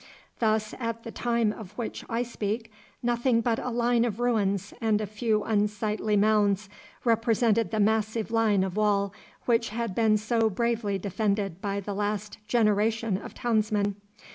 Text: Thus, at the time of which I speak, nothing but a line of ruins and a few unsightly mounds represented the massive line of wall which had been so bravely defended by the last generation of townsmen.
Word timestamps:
Thus, 0.39 0.73
at 0.79 1.03
the 1.03 1.11
time 1.11 1.53
of 1.53 1.77
which 1.77 2.03
I 2.09 2.23
speak, 2.23 2.71
nothing 3.03 3.39
but 3.41 3.59
a 3.59 3.69
line 3.69 4.03
of 4.03 4.19
ruins 4.19 4.73
and 4.81 4.99
a 4.99 5.05
few 5.05 5.43
unsightly 5.43 6.17
mounds 6.17 6.69
represented 7.03 7.69
the 7.69 7.79
massive 7.79 8.31
line 8.31 8.63
of 8.63 8.75
wall 8.77 9.13
which 9.45 9.69
had 9.69 9.93
been 9.93 10.17
so 10.17 10.49
bravely 10.49 10.97
defended 10.97 11.61
by 11.61 11.81
the 11.81 11.93
last 11.93 12.39
generation 12.47 13.15
of 13.15 13.35
townsmen. 13.35 13.95